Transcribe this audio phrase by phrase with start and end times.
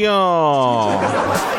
[0.00, 1.00] 哟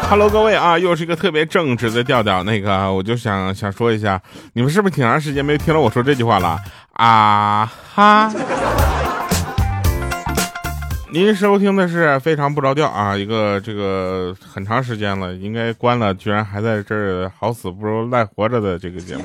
[0.10, 2.42] ，Hello，各位啊，又是一个特别正直的调调。
[2.44, 4.20] 那个，我就想想说一下，
[4.54, 6.58] 你们是不是挺长时间没听到我说这句话了？
[6.94, 8.32] 啊哈！
[11.12, 19.24] 您收听的是非常不着调啊，一个这个很长时间了，应该关了，居然还在这儿好死不如赖活着的这个节目，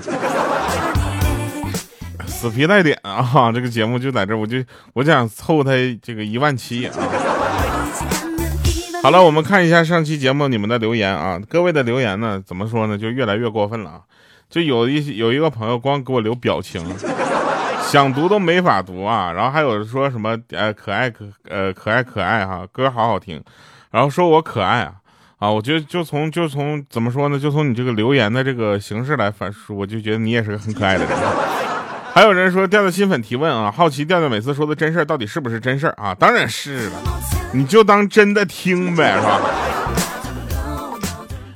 [2.26, 3.52] 死皮赖脸啊！
[3.52, 4.56] 这个节目就在这儿，我就
[4.94, 6.94] 我就想凑他这个一万七啊！
[9.02, 14.00] 好了，我们看一下上期节目你们的留言啊，各位的留言呢，怎么说呢，就越来越过分了啊！
[14.48, 16.82] 就有一有一个朋友光给我留表情。
[17.94, 23.40] 想读都没法读啊，然后还有说什么呃可爱可呃可爱可爱哈歌好好听，
[23.92, 24.94] 然后说我可爱啊
[25.38, 31.16] 啊，我觉得就从就从怎么说呢，就从你这个留言的这个形式来反述，我就觉得你也是个很可爱的人。
[32.12, 36.12] 还有人说调调新粉提问啊，好奇调调每次说的真事到底是不是真事啊？
[36.12, 36.96] 当然是了，
[37.52, 39.40] 你就当真的听呗，是吧？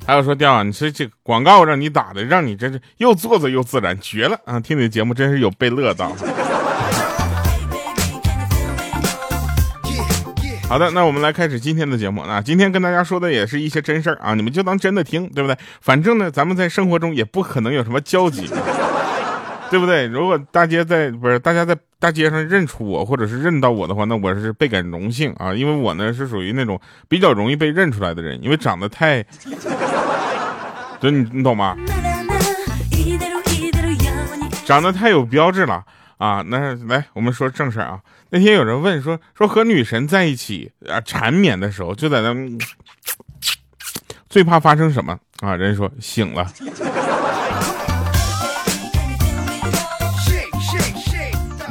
[0.09, 4.59] 还有说调啊，你这这广告让你打的，让你真是又做作又自然，绝了啊！
[4.59, 6.11] 听你的节目真是有被乐到。
[10.67, 12.41] 好的，那我们来开始今天的节目啊。
[12.41, 15.55] 今天跟大家说的也是一些真事儿啊，你们就当真的听，对不对？
[15.79, 18.49] 反正呢，咱们在生活中也不可能有什么交集，
[19.69, 20.07] 对不对？
[20.07, 29.23] 如果大街在不是大家在大街上认出我，或者是认到我的话，那我是倍感荣幸啊，因为我呢是属于那种比较容易被认出来的人，因为长得太。
[30.99, 31.75] 对，你你懂吗？
[34.65, 35.83] 长得太有标志了
[36.17, 36.43] 啊！
[36.45, 37.99] 那来，我们说正事啊。
[38.29, 42.35] 那天有人问说说和女神在一起啊缠绵的时候，就在那
[44.29, 45.55] 最怕发生什么啊？
[45.55, 46.45] 人说醒了。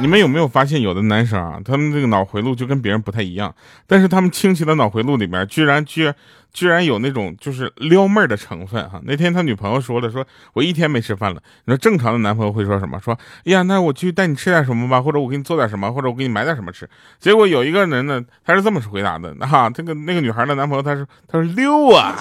[0.01, 3.53] 你们有没有发现，有的男生啊，他们这个脑回路就跟别人不太一样，
[3.85, 6.15] 但是他们清奇的脑回路里面，居然居然
[6.53, 9.01] 居然有那种就是撩妹的成分哈。
[9.03, 11.41] 那天他女朋友说了，说我一天没吃饭了。
[11.65, 12.97] 你说正常的男朋友会说什么？
[12.99, 13.13] 说
[13.45, 16.89] 哎呀，那我去带你吃点什么吧，或者我给你做点什么，或者我给你买点什么吃。
[17.19, 22.15] 结果有一个人呢，他是这么回答的哈，这个那个女孩的男朋友他说他说溜啊。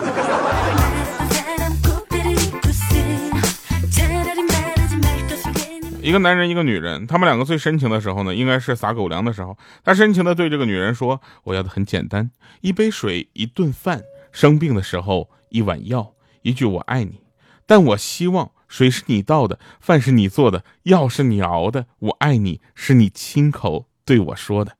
[6.08, 9.58] 一个男人，一个女人，他们两个最深情的时候呢，应该是撒狗粮的时候。
[9.84, 12.30] 他深情的对这个女人说：“我要的很简单，
[12.62, 14.00] 一杯水，一顿饭，
[14.32, 17.20] 生病的时候一碗药，一句我爱你。
[17.66, 24.76] 但我希望水是你倒的，饭是你做的，药是你熬的，我爱你是你亲口对我说的。”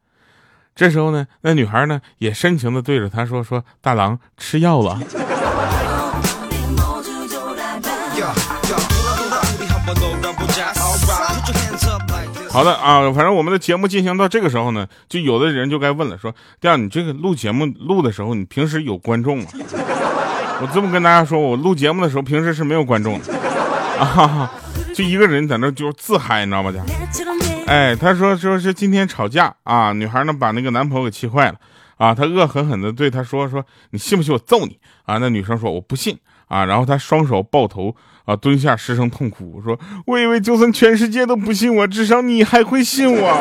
[0.75, 4.99] 这时候呢，那女孩呢也深情的对着他说：“说大郎吃药了。”
[12.59, 19.45] 好的啊，反正我们的节目进行到这个时候呢，就有的人就该问了，说：第二，你这个录节目录的时候，你平时有观众吗？
[20.61, 23.33] 我这么跟大家说，我录节目的时候，平时是没有观众的
[24.01, 24.51] 啊，
[24.93, 26.73] 就一个人在那就是自嗨，你知道吗？
[26.73, 26.83] 家，
[27.69, 31.55] 哎，他说说是今天吵架啊，女孩呢把那个男朋友给气坏了
[31.97, 35.19] 啊，他恶狠狠的对他说说，你信不信我揍你啊？
[35.19, 36.19] 那女生说我不信。
[36.49, 36.65] 啊！
[36.65, 37.95] 然后他双手抱头
[38.29, 43.41] 啊，蹲下失声痛哭，说：“我以为就算全世界都不信我，至少你还会信我。”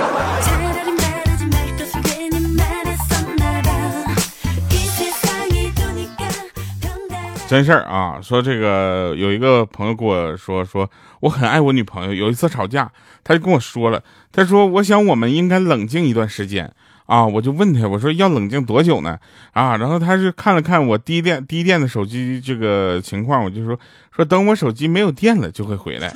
[7.50, 8.22] 真事儿啊！
[8.22, 10.90] 说这个有一个朋友跟我说，说
[11.20, 12.14] 我很爱我女朋友。
[12.14, 12.90] 有一次吵架，
[13.26, 16.74] 他就跟我说了，他说：“我想我们应该冷静一段时间。”
[17.07, 19.18] 啊，我就问他，我说要冷静多久呢？
[19.53, 23.79] 啊，然后他是看了看我低电低电的手机这个情况，我就说
[24.16, 26.13] 说等我手机没有电了就会回来。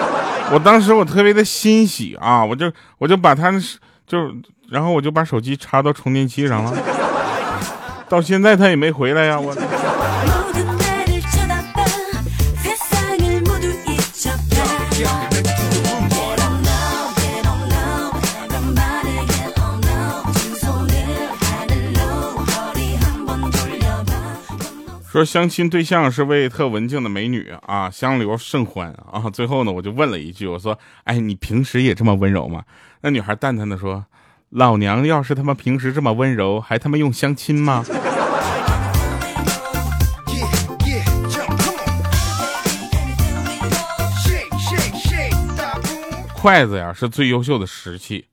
[0.52, 3.50] 我当时我特别的欣喜啊，我就我就把他
[4.06, 4.32] 就
[4.68, 6.76] 然后我就把手机插到充电器上了，
[8.08, 9.56] 到现在他也没回来呀，我。
[25.14, 29.30] 说相亲对象是位特文静的美女啊，相留甚欢啊。
[29.30, 30.76] 最后呢，我就问了一句，我说
[31.06, 32.64] ：“哎，你平时也这么温柔吗？”
[33.02, 34.04] 那女孩淡淡的说
[34.50, 37.84] ：“老娘要是他妈平时这么温柔，还他妈用相亲吗？”
[46.34, 48.26] 筷子呀，是最优秀的食器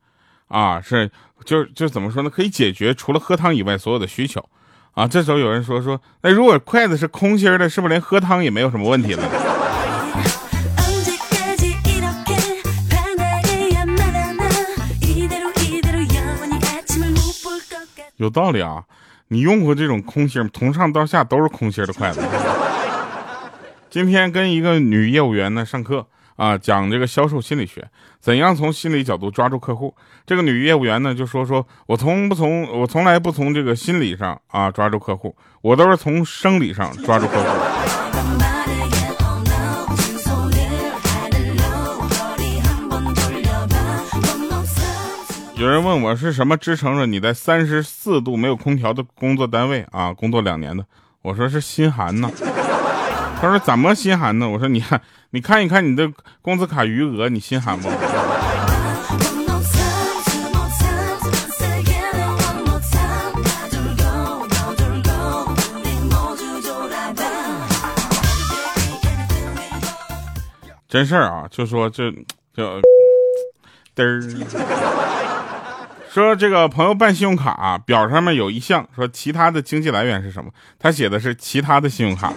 [0.48, 1.12] 啊，是
[1.46, 2.30] 就是就怎么说呢？
[2.32, 4.44] 可以解决除了喝汤以外所有的需求。
[4.94, 9.24] 啊这时候有人说说那如果筷子是空心儿的是不是连喝汤也没有什么问题了？
[18.18, 18.84] 有道理啊
[19.30, 22.22] 你用过这种空心儿从上到下都是空心儿的筷子。
[23.90, 26.06] 今天跟一个女业务员呢上课
[26.36, 27.88] 啊，讲这个销售心理学，
[28.20, 29.96] 怎样从心理角度抓住客户。
[30.26, 37.50] 这个女业务员呢就说说，我从不从，我从来不从这个心理上啊抓住客户，我都是从生理上抓住客户。
[45.56, 50.84] 有人问我是什么支撑着你在三十四度没有空调的工作单位啊工作两年的？
[51.22, 52.32] 我说是心寒呐。
[53.42, 54.48] 他说怎么心寒呢？
[54.48, 55.02] 我说你看，
[55.32, 56.08] 你看一看你的
[56.44, 57.90] 工资卡余额，你心寒不？
[70.88, 72.14] 真事儿啊，就说这
[72.54, 72.80] 这
[73.96, 74.22] 嘚儿，
[76.12, 80.52] 说这个朋友办信用卡表上面有一项说其他的经济来源是什么？
[80.78, 82.32] 他写的是其他的信用卡。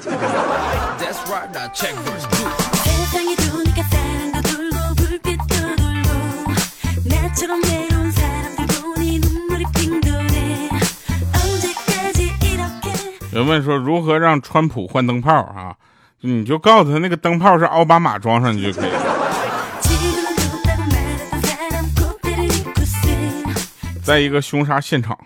[13.30, 15.76] 有人问说如何让川普换灯泡啊？
[16.22, 19.00] 你就告诉他那个灯泡是奥巴马装上去就可以了。
[24.02, 25.16] 在一个凶杀现场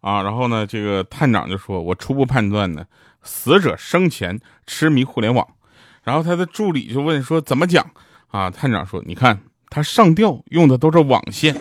[0.00, 2.86] 啊，然后呢，这个探长就说：“我初步判断呢，
[3.22, 5.46] 死者生前痴迷互联网。”
[6.06, 7.84] 然后他的助理就问说：“怎么讲？”
[8.30, 11.52] 啊，探长说：“你看他上吊用的都是网线。”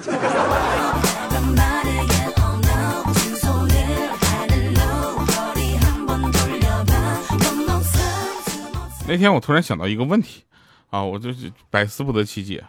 [9.07, 10.43] 那天我突然想到一个问题，
[10.91, 12.63] 啊，我就是百思不得其解。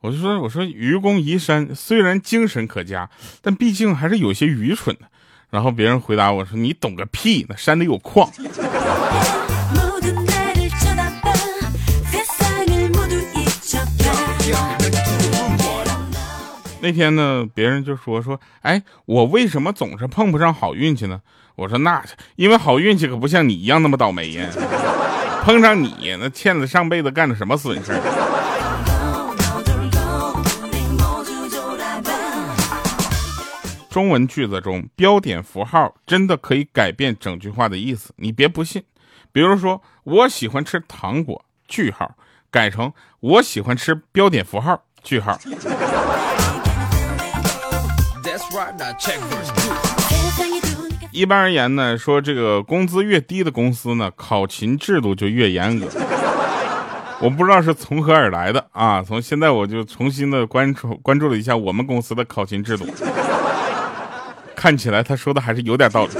[0.00, 3.08] 我就说，我说愚公移山虽然精神可嘉，
[3.40, 5.06] 但毕竟还是有些愚蠢的。
[5.48, 7.46] 然后别人回答我说：“你懂个屁！
[7.48, 8.30] 那山里有矿。”
[16.82, 21.20] 那天呢，别人就说说，哎，我为什么总是碰不上好运气呢？
[21.54, 24.48] 我说那因为好运气可不像你一样那么倒霉呀。
[25.44, 27.92] 碰上你那欠了上辈子干的什么损事？
[33.88, 38.82] 中文句子中标点符号真的可以改变整句话的意思，你别不信。
[39.30, 42.16] 比如说，我喜欢吃糖果，句号
[42.50, 45.38] 改成我喜欢吃标点符号，句号。
[51.10, 55.86] 一般而言呢，说这个工资越低的公司呢，考勤制度就越严格。
[57.20, 59.02] 我不知道是从何而来的啊！
[59.02, 62.84] 从现在我就重新的关注关注了一下我们公司的考勤制度，
[64.56, 66.10] 看起来他说的还是有点道理。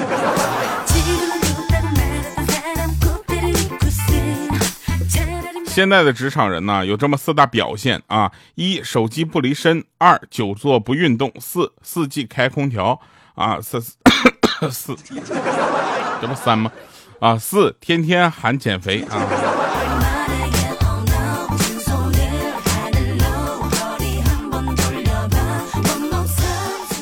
[5.75, 13.01] 现在的职场人呢，有这么四大表现啊：一、手机不离身；二、久坐不运动；四、四季开空调；
[13.35, 13.81] 啊，四。
[14.71, 14.95] 四，
[16.21, 16.71] 这不三吗？
[17.21, 19.17] 啊，四天天喊减肥啊！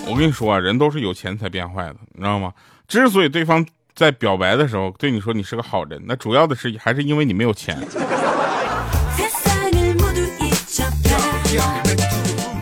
[0.06, 2.52] 我跟你说啊，人都是有钱才变坏的，你知道吗？
[2.86, 3.66] 之所以对方
[3.96, 7.76] 在表白的时候对你说你是个好人，那主要的是还是因为你没有钱。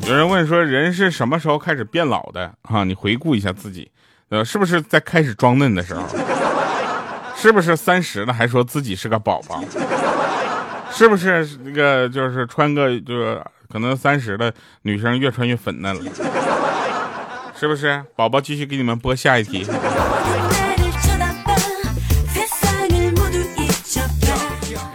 [0.09, 2.51] 有人问说，人是什么时候开始变老的？
[2.63, 3.91] 啊，你回顾一下自己。
[4.31, 6.03] 呃，是不是在开始装嫩的时候？
[7.37, 9.63] 是不是三十了还说自己是个宝宝？
[10.91, 14.51] 是不是那个就是穿个就是可能三十的
[14.81, 16.11] 女生越穿越粉嫩了？
[17.55, 18.03] 是不是？
[18.17, 19.67] 宝宝继续给你们播下一题。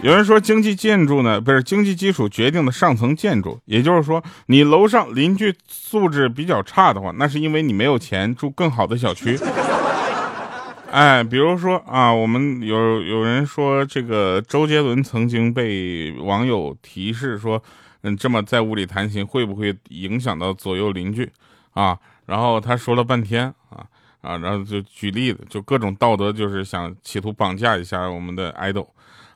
[0.04, 9.38] 有人说，经济建筑呢，不是经济基础决定的上层建筑，也就是说，你楼上邻居素质比较差的话，那是因为你没有钱住更好的小区。
[10.92, 17.62] 哎，比如说啊，我们有有人说，这个周杰伦曾经被网友提示说，
[18.02, 21.32] 嗯，这么在屋里弹琴会不会影响到左右邻居
[21.72, 21.98] 啊？
[22.26, 23.86] 然后他说了半天啊
[24.20, 28.86] 啊，然后就举例子，就各种道德，就是想企图绑架一下我们的爱豆。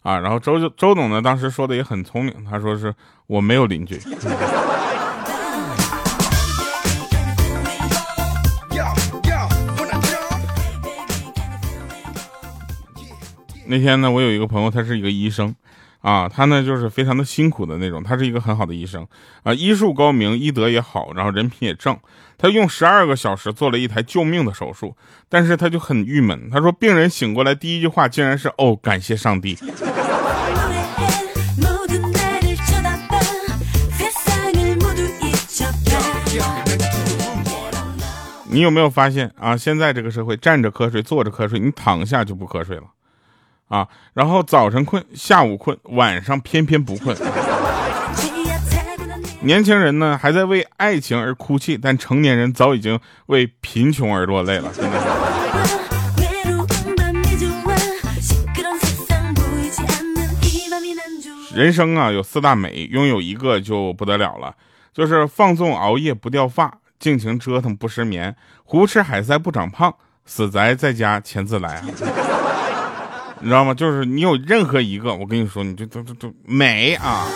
[0.09, 2.95] 啊，然后周周总呢，当时说的也很聪明，他说是
[3.27, 4.01] 我没有邻居。
[13.67, 15.55] 那天呢，我有一个朋友，他是一个医生，
[16.01, 19.07] 啊，他呢就是非常的辛苦的那种，他是一个很好的医生
[19.43, 21.95] 啊，医术高明，医德也好，然后人品也正。
[22.39, 24.97] 他用十二个小时做了一台救命的手术，
[25.29, 29.59] 但是他就很郁闷，他说病人醒过来第一句话竟然是哦，感谢上帝。
[38.51, 39.55] 你有没有发现啊？
[39.57, 42.85] 现在这个社会，站着瞌睡，坐着瞌睡，你躺下就不瞌睡了。
[43.69, 47.15] 啊，然后早晨困，下午困，晚上偏偏不困。
[49.41, 54.73] 年轻人呢还在为爱情而哭泣，但成年人早已经为贫穷而落泪了。
[61.55, 64.55] 人生啊有四大美，拥有一个就不得了了，
[64.95, 71.83] 就是放纵熬夜不掉发，尽情折腾不失眠，胡吃海塞不长胖，死宅在家钱自来啊。
[73.41, 73.73] 你知道吗？
[73.73, 77.27] 就是你有任何一个，我跟你说，你就都都都美啊。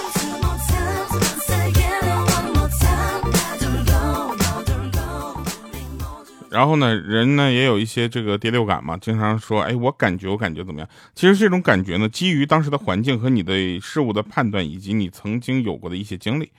[6.50, 10.88] 然后呢，人呢也有一些这个第六感嘛，经常说，哎，我感觉，我感觉怎么样？
[11.14, 16.50] 其实这种感觉呢，基于当时的环境和你对事物的判断，以及你曾经有过的一些经历，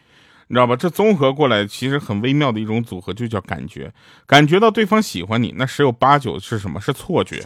[0.47, 0.75] 你知道吧？
[0.75, 3.91] 这综合过来，其实很微妙的一种组合，就叫感觉。
[4.25, 6.79] 感觉到对方喜欢你，那十有八九是什么？
[6.81, 7.43] 是错觉。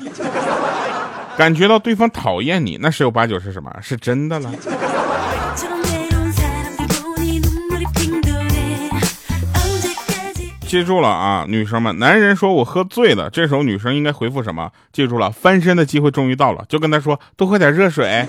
[1.37, 3.71] 感觉到对方讨厌你，那十有八九是什么？
[3.81, 4.51] 是真的了。
[10.67, 14.69] 记住了啊，女生们，男人说我喝醉了，这时候女生应该回复什么？
[14.91, 18.27] 记住了，翻身的机会终于到了，就跟他说多喝点热水。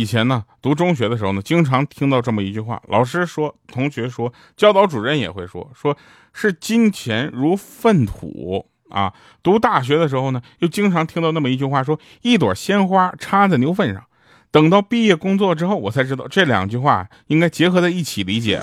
[0.00, 5.94] 以前呢，读中学的时候呢，经常听到这么一句话，老师说，同学说，教导主任也会说，说
[6.32, 9.12] 是金钱如粪土啊。
[9.42, 14.02] 读大学的时候呢，又经常听到那么一句话，说一朵鲜花插在牛粪上。
[14.50, 18.58] 等到毕业工作之后，我才知道这两句话应该结合在一起理解。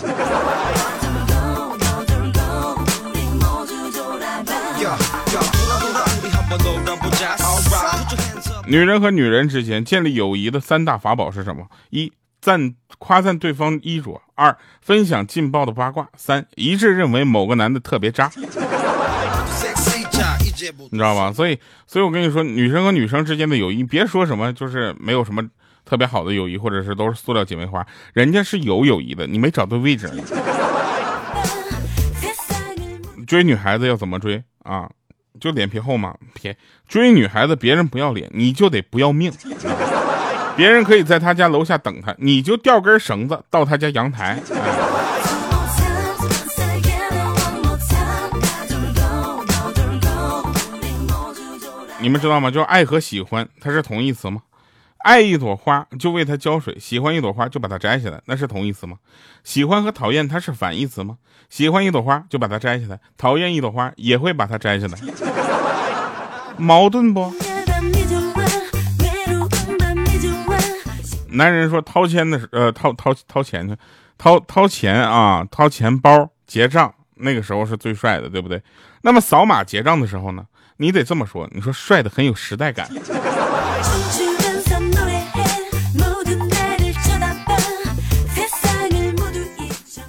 [8.68, 11.66] 女人和女人之间建立友谊的三大法宝是什么？
[11.90, 18.30] 一赞夸赞对方衣着；二分享劲爆的八卦；三一致认为某个男的特别渣。
[20.92, 21.32] 你知道吧？
[21.32, 25.42] 所以，所以我跟你说，女生和女生之间的友谊，别说什么就是没有什么
[25.86, 30.12] 特别好的友谊，或者是都是塑料姐妹花，人家是有友谊的，你没找对位置。
[33.26, 34.90] 追女孩子要怎么追啊？
[35.40, 36.56] 就脸皮厚嘛，别
[36.88, 39.32] 追女孩子，别人不要脸，你就得不要命。
[40.56, 44.40] 别人可以在他家楼下等他，你就吊根绳子到他家阳台。
[52.00, 52.52] 你们知道吗？
[52.52, 54.42] 就爱和喜欢，它是同义词吗？
[55.00, 58.98] 爱一朵花就为它浇水，喜欢一朵花就把它摘下来，那是同义词吗？
[59.44, 61.18] 喜欢和讨厌它是反义词吗？
[61.50, 65.00] 喜欢一朵花就把它摘下来，讨厌一朵花也会把它摘下来，
[66.58, 67.34] 矛盾不？
[71.30, 73.78] 男人说掏钱的时呃掏掏掏钱去，
[74.18, 78.62] 掏掏钱啊，掏钱包结账，那个时候是最帅的，对不对？
[79.04, 80.44] 那么扫码结账的时候呢？
[80.78, 82.90] 你得这么说，你说帅的很有时代感。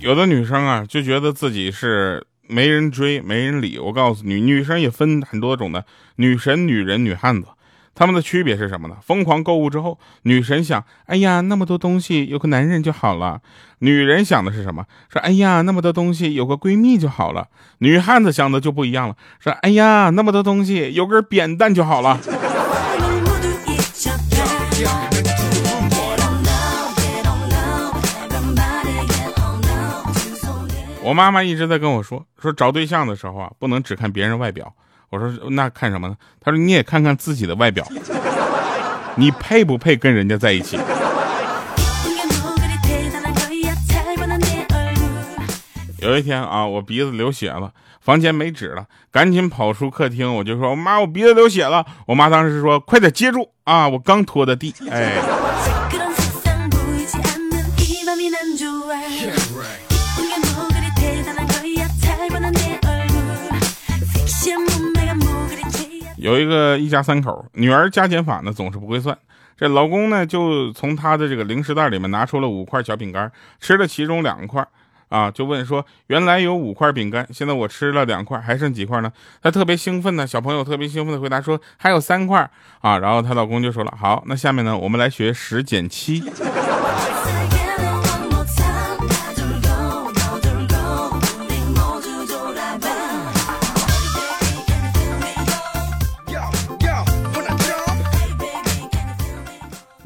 [0.08, 3.78] 有的女生啊，就觉得自己是没人追、没人理。
[3.78, 5.84] 我告诉你，女生也分很多种的，
[6.16, 7.48] 女神、女人、女汉子，
[7.94, 8.96] 她们的区别是什么呢？
[9.02, 13.42] 疯狂购物之后，女神想：哎呀，那么多东西，有个男人就好了。
[13.80, 14.86] 女人想的是什么？
[15.10, 17.48] 说：哎呀，那么多东西，有个闺蜜就好了。
[17.80, 22.18] 女汉子想的就不一样了，说：哎呀，那么多东西，有根扁担就好了。
[31.08, 34.70] 我妈妈一直在跟我说，说找对象的时候啊，不能只看别人外表。
[35.08, 36.14] 我说那看什么呢？
[36.38, 37.82] 她说你也看看自己的外表，
[39.16, 40.78] 你配不配跟人家在一起？
[46.02, 47.72] 有一天啊，我鼻子流血了，
[48.02, 51.86] 房间没纸了，赶紧跑出客厅，我就说妈，我鼻子流血了。
[52.06, 55.14] 我妈当时说快点接住啊，我刚拖的地，哎。
[66.28, 69.16] 有一个一家三口，女儿加减法呢总是不会算，
[69.56, 74.62] 这老公呢就从他的这个零食袋里面拿出了五块小饼干，吃了其中两块，
[75.08, 79.10] 啊，就问说，原来有五块饼干，现在我吃了两块，还剩几块呢？
[79.40, 82.50] 他特别兴奋呢，小朋友特别兴奋的回答说，还有三块
[82.82, 82.98] 啊。
[82.98, 86.22] 然后她老公就说了，好，那下面呢，我们来学十减七。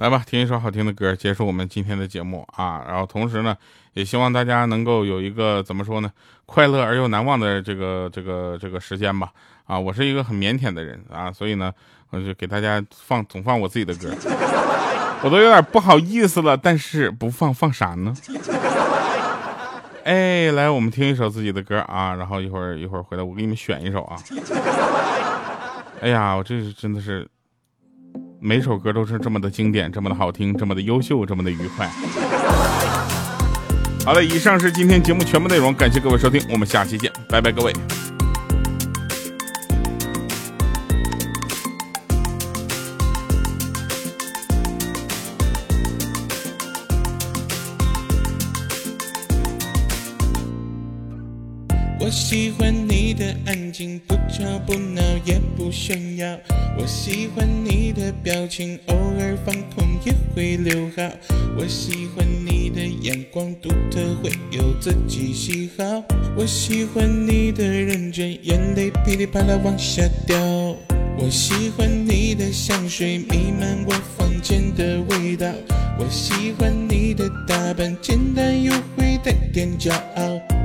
[0.03, 2.85] 来吧，听一首好听的歌，结束我们今天的节目啊！
[2.89, 3.57] 然后同时呢，
[3.93, 6.11] 也希望大家能够有一个怎么说呢，
[6.45, 9.31] 快乐而又难忘的这个这个这个时间吧！
[9.65, 11.73] 啊，我是一个很腼腆的人啊，所以呢，
[12.11, 14.13] 我就给大家放总放我自己的歌，
[15.23, 18.13] 我都有点不好意思了，但是不放放啥呢？
[20.03, 24.17] 哎，来，我们听一首自己的歌啊，然后一会儿一会儿回来我给你们选一首啊！
[26.01, 27.25] 哎呀，我这是真的是。
[28.45, 31.89] 每首歌都是这么的经典，这么的好听，这么的优秀，这么的愉快。
[34.05, 37.73] 好了，以上是今天节目全部内容，感谢各位收听，我们下期见，拜拜，各位。
[53.45, 56.39] 安静，不吵不闹也不炫耀。
[56.79, 61.03] 我喜欢你的表情，偶尔放空也会留好。
[61.57, 66.05] 我喜欢你的眼光独特，会有自己喜好。
[66.37, 70.39] 我喜欢你的认真，眼泪噼里啪啦往下掉。
[71.19, 75.47] 我喜欢你的香水弥漫我房间的味道。
[75.99, 80.62] 我喜欢你的打扮，简单又会带点骄傲。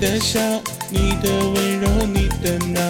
[0.00, 0.40] 的笑，
[0.90, 2.80] 你的温柔，你的闹，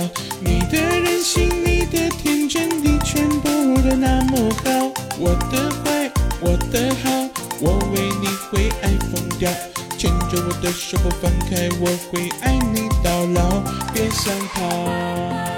[0.41, 3.49] 你的任性，你的天真，你全部
[3.81, 4.93] 都那么好。
[5.19, 7.11] 我的坏，我的好，
[7.61, 9.51] 我为你会爱疯掉。
[9.97, 15.58] 牵着我的手不放开，我会爱你到老，别想逃。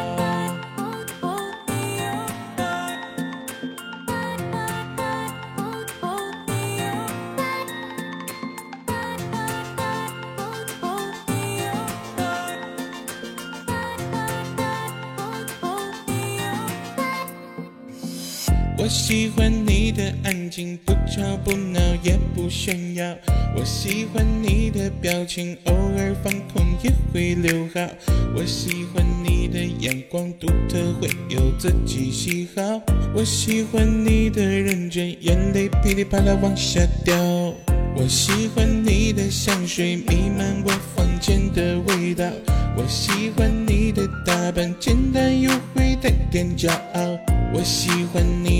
[18.82, 23.14] 我喜欢你的安静，不吵不闹也不炫耀。
[23.54, 27.86] 我喜欢你的表情，偶尔放空也会留好。
[28.34, 32.80] 我喜欢你的眼光独特，会有自己喜好。
[33.14, 37.14] 我喜欢你的认真，眼泪噼里啪啦往下掉。
[37.94, 42.24] 我喜欢你的香水弥漫我房间的味道。
[42.78, 47.18] 我喜欢你的打扮，简单又会带点骄傲。
[47.52, 48.59] 我喜欢你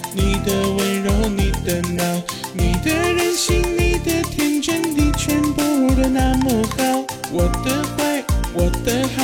[0.13, 2.03] 你的温柔，你的闹，
[2.53, 5.61] 你的任性，你的天真，你全部
[5.95, 7.05] 都那么好。
[7.31, 9.23] 我的坏，我的好，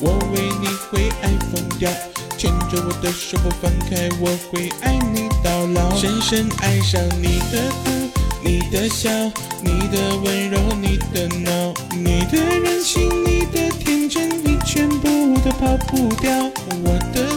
[0.00, 1.90] 我为你会爱疯掉。
[2.36, 5.96] 牵着我的手不放开，我会爱你到老。
[5.96, 7.90] 深深爱上你的哭，
[8.44, 9.10] 你的笑，
[9.60, 16.30] 你的温柔，你的闹，你的任性，你的天真，你全部都跑不掉。
[16.84, 17.36] 我的